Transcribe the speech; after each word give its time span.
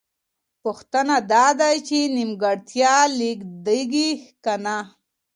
پوښتنه 0.63 1.15
دا 1.33 1.47
ده 1.59 1.69
چې 1.87 1.99
نیمګړتیا 2.15 2.95
لېږدېږي 3.19 4.09
که 4.43 4.53
نه؟ 4.63 4.77